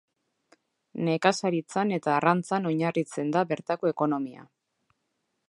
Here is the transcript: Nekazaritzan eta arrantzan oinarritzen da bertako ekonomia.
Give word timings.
Nekazaritzan 1.09 1.93
eta 1.99 2.15
arrantzan 2.21 2.67
oinarritzen 2.71 3.31
da 3.37 3.45
bertako 3.53 3.93
ekonomia. 3.95 4.49